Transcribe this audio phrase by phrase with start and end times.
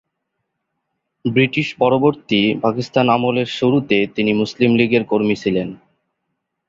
[1.25, 5.69] ব্রিটিশ-পরবর্তী পাকিস্তান আমলের শুরুতে তিনি মুসলিম লীগের কর্মী ছিলেন।